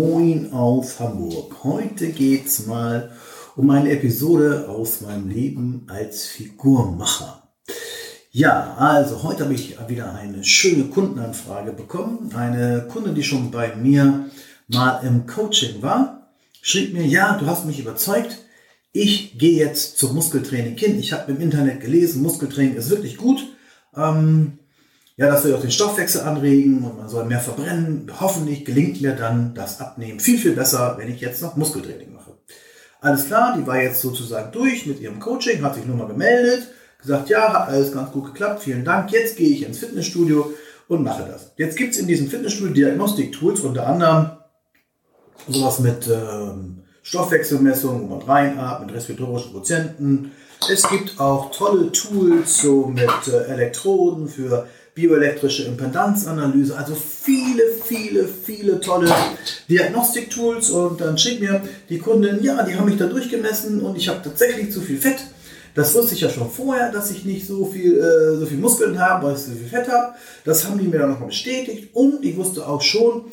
[0.00, 1.62] Moin aus Hamburg.
[1.62, 3.12] Heute geht's mal
[3.54, 7.46] um eine Episode aus meinem Leben als Figurmacher.
[8.30, 12.32] Ja, also heute habe ich wieder eine schöne Kundenanfrage bekommen.
[12.34, 14.30] Eine Kundin, die schon bei mir
[14.68, 16.30] mal im Coaching war,
[16.62, 18.38] schrieb mir, ja, du hast mich überzeugt.
[18.92, 20.98] Ich gehe jetzt zum Muskeltraining hin.
[20.98, 23.46] Ich habe im Internet gelesen, Muskeltraining ist wirklich gut.
[23.94, 24.59] Ähm,
[25.20, 28.10] ja, das soll auch den Stoffwechsel anregen und man soll mehr verbrennen.
[28.20, 32.38] Hoffentlich gelingt mir dann das Abnehmen viel, viel besser, wenn ich jetzt noch Muskeltraining mache.
[33.02, 36.68] Alles klar, die war jetzt sozusagen durch mit ihrem Coaching, hat sich nur mal gemeldet,
[36.98, 39.12] gesagt, ja, hat alles ganz gut geklappt, vielen Dank.
[39.12, 40.54] Jetzt gehe ich ins Fitnessstudio
[40.88, 41.52] und mache das.
[41.58, 44.30] Jetzt gibt es in diesem Fitnessstudio Diagnostik-Tools, unter anderem
[45.46, 50.32] sowas mit ähm, Stoffwechselmessung, wo man reinatmet, respiratorischen Quotienten.
[50.72, 54.66] Es gibt auch tolle Tools so mit äh, Elektroden für
[55.00, 59.10] bioelektrische Impedanzanalyse, also viele, viele, viele tolle
[59.68, 64.08] Diagnostiktools und dann schickt mir die Kundin, ja, die haben mich da durchgemessen und ich
[64.08, 65.18] habe tatsächlich zu viel Fett.
[65.74, 68.98] Das wusste ich ja schon vorher, dass ich nicht so viel, äh, so viel Muskeln
[68.98, 70.14] habe, weil ich so viel Fett habe.
[70.44, 73.26] Das haben die mir dann nochmal bestätigt und ich wusste auch schon,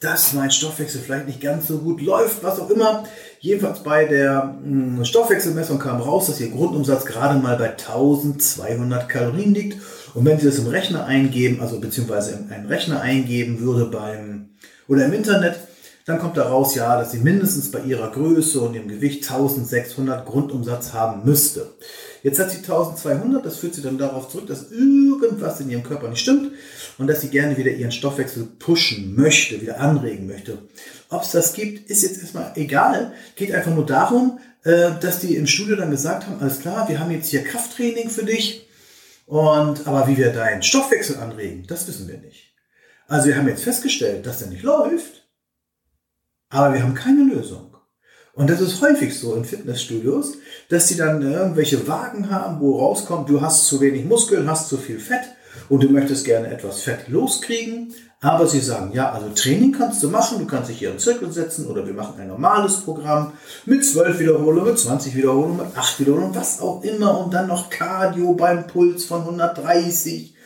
[0.00, 3.04] dass mein Stoffwechsel vielleicht nicht ganz so gut läuft, was auch immer.
[3.40, 9.54] Jedenfalls bei der hm, Stoffwechselmessung kam raus, dass ihr Grundumsatz gerade mal bei 1200 Kalorien
[9.54, 9.80] liegt
[10.14, 14.50] und wenn Sie das im Rechner eingeben, also beziehungsweise in einen Rechner eingeben würde beim
[14.88, 15.56] oder im Internet,
[16.06, 20.24] dann kommt da raus, ja, dass sie mindestens bei ihrer Größe und ihrem Gewicht 1600
[20.24, 21.74] Grundumsatz haben müsste.
[22.22, 26.08] Jetzt hat sie 1200, das führt sie dann darauf zurück, dass irgendwas in ihrem Körper
[26.08, 26.52] nicht stimmt
[26.98, 30.58] und dass sie gerne wieder ihren Stoffwechsel pushen möchte, wieder anregen möchte.
[31.08, 33.12] Ob es das gibt, ist jetzt erstmal egal.
[33.36, 36.98] Geht einfach nur darum, äh, dass die im Studio dann gesagt haben, alles klar, wir
[37.00, 38.68] haben jetzt hier Krafttraining für dich
[39.26, 42.54] und, aber wie wir deinen Stoffwechsel anregen, das wissen wir nicht.
[43.06, 45.28] Also wir haben jetzt festgestellt, dass der nicht läuft,
[46.50, 47.67] aber wir haben keine Lösung.
[48.38, 50.34] Und das ist häufig so in Fitnessstudios,
[50.68, 54.76] dass sie dann irgendwelche Wagen haben, wo rauskommt, du hast zu wenig Muskeln, hast zu
[54.76, 55.22] viel Fett
[55.68, 60.08] und du möchtest gerne etwas Fett loskriegen, aber sie sagen, ja, also Training kannst du
[60.08, 63.32] machen, du kannst dich hier im Zirkel setzen oder wir machen ein normales Programm
[63.66, 67.70] mit 12 Wiederholungen, mit 20 Wiederholungen, mit 8 Wiederholungen, was auch immer und dann noch
[67.70, 70.36] Cardio beim Puls von 130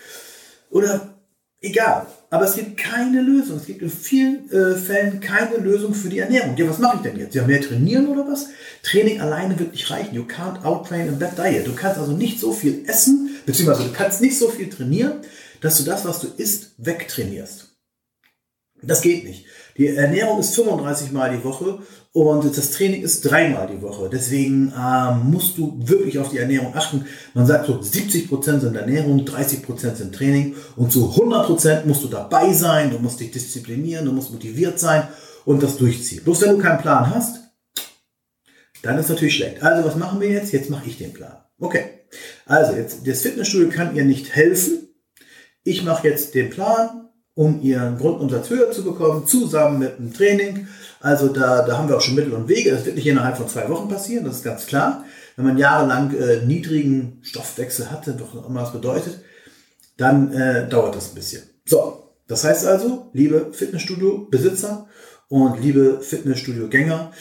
[0.71, 1.15] oder
[1.61, 2.07] egal.
[2.33, 3.59] Aber es gibt keine Lösung.
[3.59, 6.57] Es gibt in vielen äh, Fällen keine Lösung für die Ernährung.
[6.57, 7.35] Ja, was mache ich denn jetzt?
[7.35, 8.47] Ja, mehr trainieren oder was?
[8.83, 10.15] Training alleine wird nicht reichen.
[10.15, 11.67] You can't outtrain a bad diet.
[11.67, 15.21] Du kannst also nicht so viel essen, beziehungsweise du kannst nicht so viel trainieren,
[15.61, 17.72] dass du das, was du isst, wegtrainierst.
[18.83, 19.47] Das geht nicht.
[19.77, 21.79] Die Ernährung ist 35 Mal die Woche
[22.13, 24.11] und das Training ist dreimal die Woche.
[24.13, 27.07] Deswegen äh, musst du wirklich auf die Ernährung achten.
[27.33, 31.87] Man sagt so, 70 Prozent sind Ernährung, 30 Prozent sind Training und zu 100 Prozent
[31.87, 35.09] musst du dabei sein, du musst dich disziplinieren, du musst motiviert sein
[35.47, 36.23] und das durchziehen.
[36.25, 37.41] Bloß wenn du keinen Plan hast,
[38.83, 39.63] dann ist natürlich schlecht.
[39.63, 40.53] Also was machen wir jetzt?
[40.53, 41.37] Jetzt mache ich den Plan.
[41.59, 41.85] Okay.
[42.45, 44.89] Also jetzt das Fitnessstudio kann ihr nicht helfen,
[45.65, 50.67] ich mache jetzt den Plan, um ihren Grundumsatz höher zu bekommen, zusammen mit dem Training.
[51.01, 52.71] Also da, da haben wir auch schon Mittel und Wege.
[52.71, 55.05] Das wird nicht innerhalb von zwei Wochen passieren, das ist ganz klar.
[55.37, 59.21] Wenn man jahrelang äh, niedrigen Stoffwechsel hatte, doch immer was bedeutet,
[59.97, 61.43] dann äh, dauert das ein bisschen.
[61.65, 64.89] So, das heißt also, liebe Fitnessstudio-Besitzer
[65.29, 67.13] und liebe Fitnessstudio-Gänger,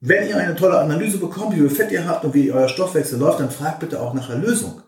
[0.00, 3.18] wenn ihr eine tolle Analyse bekommt, wie viel Fett ihr habt und wie euer Stoffwechsel
[3.18, 4.82] läuft, dann fragt bitte auch nach der Lösung.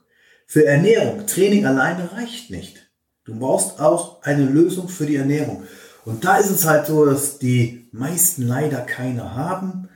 [0.47, 2.86] Für Ernährung, Training alleine reicht nicht.
[3.27, 5.65] Du brauchst auch eine Lösung für die Ernährung.
[6.05, 9.89] Und da ist es halt so, dass die meisten leider keine haben.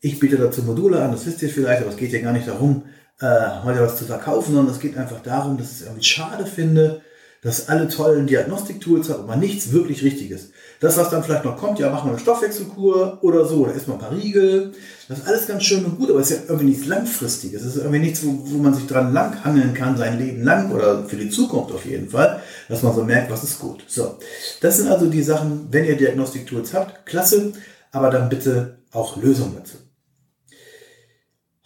[0.00, 2.48] Ich biete dazu Module an, das wisst ihr vielleicht, aber es geht ja gar nicht
[2.48, 2.82] darum,
[3.20, 6.44] äh, heute was zu verkaufen, sondern es geht einfach darum, dass ich es irgendwie schade
[6.44, 7.02] finde,
[7.42, 10.50] dass alle tollen Diagnostiktools hat, aber nichts wirklich Richtiges.
[10.78, 13.96] Das, was dann vielleicht noch kommt, ja, machen wir eine Stoffwechselkur oder so, oder erstmal
[13.96, 14.72] ein paar Riegel.
[15.08, 17.62] Das ist alles ganz schön und gut, aber es ist ja irgendwie nichts Langfristiges.
[17.62, 21.04] Es ist irgendwie nichts, wo, wo man sich dran langhangeln kann, sein Leben lang oder
[21.04, 23.82] für die Zukunft auf jeden Fall, dass man so merkt, was ist gut.
[23.88, 24.18] So,
[24.60, 27.52] das sind also die Sachen, wenn ihr Diagnostiktools habt, klasse,
[27.90, 29.78] aber dann bitte auch Lösungen dazu.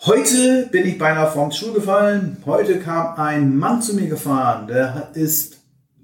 [0.07, 2.39] Heute bin ich beinahe vom Stuhl gefallen.
[2.47, 5.56] Heute kam ein Mann zu mir gefahren, der ist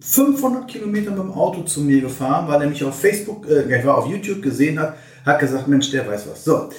[0.04, 3.86] 500 Kilometer mit dem Auto zu mir gefahren, weil er mich auf Facebook, äh, ich
[3.86, 6.44] war auf YouTube gesehen hat, hat gesagt, Mensch, der weiß was.
[6.44, 6.70] So,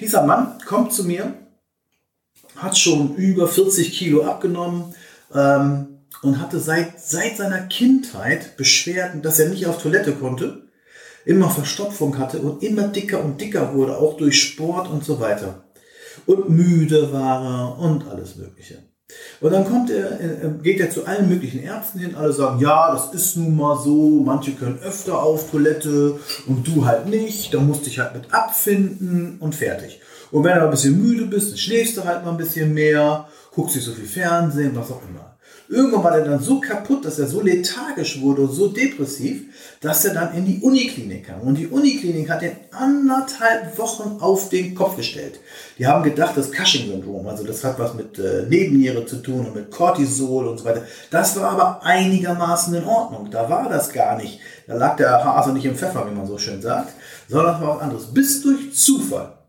[0.00, 1.34] dieser Mann kommt zu mir,
[2.56, 4.94] hat schon über 40 Kilo abgenommen
[5.34, 10.62] ähm, und hatte seit, seit seiner Kindheit Beschwerden, dass er nicht auf Toilette konnte,
[11.26, 15.64] immer Verstopfung hatte und immer dicker und dicker wurde, auch durch Sport und so weiter.
[16.24, 18.89] Und müde war er und alles Mögliche.
[19.40, 20.18] Und dann kommt er,
[20.62, 24.22] geht er zu allen möglichen Ärzten hin, alle sagen, ja, das ist nun mal so,
[24.24, 29.38] manche können öfter auf Toilette und du halt nicht, da musst dich halt mit abfinden
[29.40, 30.00] und fertig.
[30.30, 33.28] Und wenn du ein bisschen müde bist, dann schläfst du halt mal ein bisschen mehr,
[33.52, 35.30] guckst nicht so viel Fernsehen, was auch immer.
[35.70, 39.44] Irgendwann war er dann so kaputt, dass er so lethargisch wurde und so depressiv,
[39.80, 41.42] dass er dann in die Uniklinik kam.
[41.42, 45.38] Und die Uniklinik hat ihn anderthalb Wochen auf den Kopf gestellt.
[45.78, 49.54] Die haben gedacht, das Cushing-Syndrom, also das hat was mit äh, Nebenniere zu tun und
[49.54, 50.82] mit Cortisol und so weiter.
[51.12, 53.30] Das war aber einigermaßen in Ordnung.
[53.30, 54.40] Da war das gar nicht.
[54.66, 56.94] Da lag der Hase nicht im Pfeffer, wie man so schön sagt,
[57.28, 58.06] sondern war was anderes.
[58.12, 59.39] Bis durch Zufall.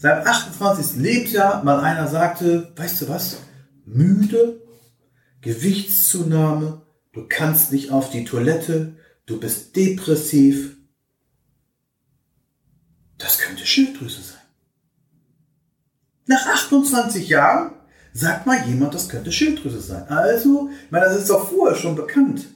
[0.00, 0.96] Seinem 28.
[0.96, 3.36] Lebensjahr mal einer sagte, weißt du was?
[3.84, 4.62] Müde,
[5.42, 6.80] Gewichtszunahme,
[7.12, 10.78] du kannst nicht auf die Toilette, du bist depressiv.
[13.18, 14.40] Das könnte Schilddrüse sein.
[16.24, 17.72] Nach 28 Jahren
[18.14, 20.08] sagt mal jemand, das könnte Schilddrüse sein.
[20.08, 22.46] Also, ich meine, das ist doch vorher schon bekannt.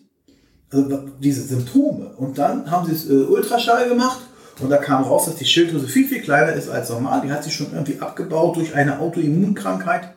[0.71, 2.17] Also diese Symptome.
[2.17, 4.23] Und dann haben sie es äh, Ultraschall gemacht
[4.61, 7.23] und da kam raus, dass die Schilddrüse viel, viel kleiner ist als normal.
[7.25, 10.11] Die hat sich schon irgendwie abgebaut durch eine Autoimmunkrankheit.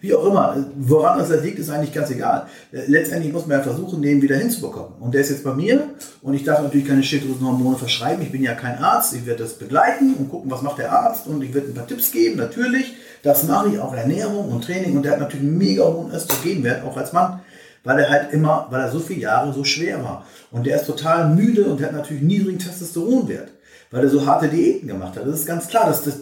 [0.00, 2.46] Wie auch immer, woran das liegt, ist eigentlich ganz egal.
[2.72, 5.00] Letztendlich muss man ja versuchen, den wieder hinzubekommen.
[5.00, 8.22] Und der ist jetzt bei mir und ich darf natürlich keine Schilddrüsenhormone verschreiben.
[8.22, 9.14] Ich bin ja kein Arzt.
[9.14, 11.86] Ich werde das begleiten und gucken, was macht der Arzt und ich werde ein paar
[11.86, 12.94] Tipps geben, natürlich.
[13.22, 16.84] Das mache ich, auch Ernährung und Training und der hat natürlich einen mega hohen Östrogenwert,
[16.84, 17.40] auch als Mann,
[17.82, 20.26] weil er halt immer, weil er so viele Jahre so schwer war.
[20.50, 23.53] Und der ist total müde und der hat natürlich niedrigen Testosteronwert,
[23.94, 25.24] weil er so harte Diäten gemacht hat.
[25.24, 26.18] Das ist ganz klar, dass das,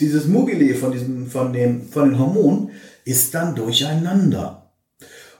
[0.00, 2.72] dieses Mugile von, diesem, von, dem, von den Hormonen
[3.04, 4.72] ist dann durcheinander.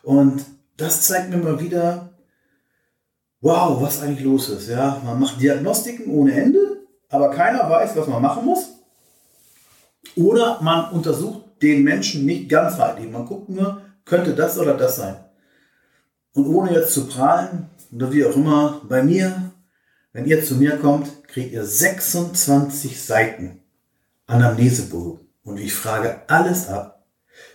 [0.05, 0.45] Und
[0.77, 2.11] das zeigt mir mal wieder,
[3.41, 4.69] wow, was eigentlich los ist.
[4.69, 6.61] Ja, man macht Diagnostiken ohne Ende,
[7.09, 8.69] aber keiner weiß, was man machen muss.
[10.15, 13.11] Oder man untersucht den Menschen nicht ganzheitlich.
[13.11, 15.17] Man guckt nur, könnte das oder das sein.
[16.35, 19.51] Und ohne jetzt zu prahlen, oder wie auch immer, bei mir,
[20.15, 23.61] wenn ihr zu mir kommt, kriegt ihr 26 Seiten
[24.27, 25.27] Anamnesebogen.
[25.43, 27.05] Und ich frage alles ab,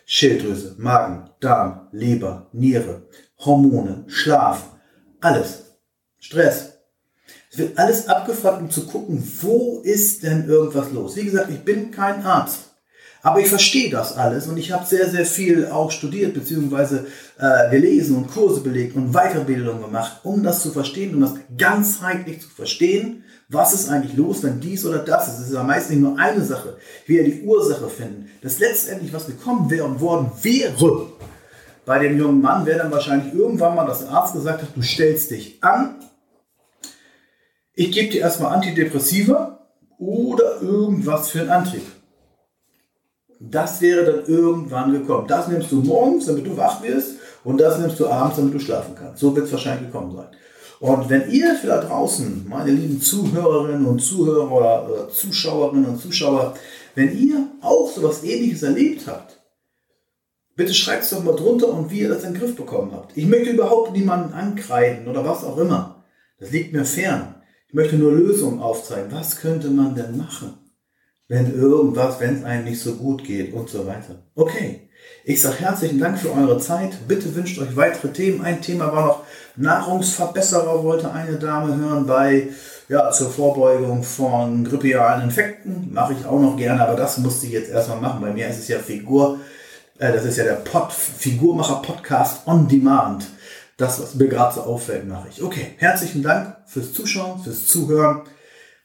[0.05, 3.07] Schilddrüse, Magen, Darm, Leber, Niere,
[3.39, 4.75] Hormone, Schlaf,
[5.21, 5.63] alles.
[6.19, 6.73] Stress.
[7.49, 11.15] Es wird alles abgefragt, um zu gucken, wo ist denn irgendwas los.
[11.15, 12.68] Wie gesagt, ich bin kein Arzt.
[13.21, 16.99] Aber ich verstehe das alles und ich habe sehr, sehr viel auch studiert bzw.
[17.37, 22.41] Äh, gelesen und Kurse belegt und Weiterbildung gemacht, um das zu verstehen, um das ganzheitlich
[22.41, 25.39] zu verstehen was ist eigentlich los, wenn dies oder das ist?
[25.39, 26.77] Es ist ja meist nicht nur eine Sache.
[27.03, 28.29] Ich will die Ursache finden.
[28.43, 31.07] Das letztendlich, was gekommen wäre und worden wäre,
[31.83, 34.83] bei dem jungen Mann wäre dann wahrscheinlich irgendwann mal, dass der Arzt gesagt hat, du
[34.83, 35.95] stellst dich an,
[37.73, 39.67] ich gebe dir erstmal Antidepressiva
[39.97, 41.81] oder irgendwas für einen Antrieb.
[43.39, 45.27] Das wäre dann irgendwann gekommen.
[45.27, 48.59] Das nimmst du morgens, damit du wach wirst, und das nimmst du abends, damit du
[48.59, 49.19] schlafen kannst.
[49.19, 50.27] So wird es wahrscheinlich gekommen sein.
[50.79, 56.55] Und wenn ihr da draußen, meine lieben Zuhörerinnen und Zuhörer oder Zuschauerinnen und Zuschauer,
[56.95, 59.39] wenn ihr auch so etwas ähnliches erlebt habt,
[60.55, 63.15] bitte schreibt es doch mal drunter und wie ihr das in den Griff bekommen habt.
[63.17, 66.05] Ich möchte überhaupt niemanden ankreiden oder was auch immer.
[66.39, 67.35] Das liegt mir fern.
[67.67, 69.11] Ich möchte nur Lösungen aufzeigen.
[69.11, 70.53] Was könnte man denn machen,
[71.29, 74.15] wenn irgendwas, wenn es einem nicht so gut geht und so weiter.
[74.35, 74.89] Okay.
[75.23, 77.07] Ich sage herzlichen Dank für eure Zeit.
[77.07, 78.43] Bitte wünscht euch weitere Themen.
[78.43, 79.23] Ein Thema war noch
[79.55, 82.47] Nahrungsverbesserer, wollte eine Dame hören bei
[82.87, 85.93] ja, zur Vorbeugung von grippealen Infekten.
[85.93, 88.21] Mache ich auch noch gerne, aber das musste ich jetzt erstmal machen.
[88.21, 89.39] Bei mir ist es ja Figur,
[89.99, 93.27] äh, das ist ja der Pod, Figurmacher Podcast on Demand.
[93.77, 95.43] Das, was mir gerade so auffällt, mache ich.
[95.43, 98.23] Okay, herzlichen Dank fürs Zuschauen, fürs Zuhören.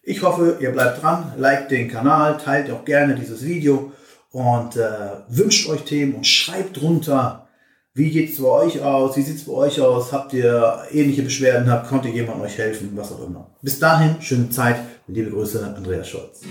[0.07, 3.93] Ich hoffe, ihr bleibt dran, liked den Kanal, teilt auch gerne dieses Video
[4.33, 4.89] und äh,
[5.29, 7.49] wünscht euch Themen und schreibt drunter,
[7.95, 11.23] wie geht es bei euch aus, wie sieht es bei euch aus, habt ihr ähnliche
[11.23, 13.51] Beschwerden, habt, konnte jemand euch helfen, was auch immer.
[13.63, 16.43] Bis dahin, schöne Zeit, liebe Grüße, Andreas Scholz.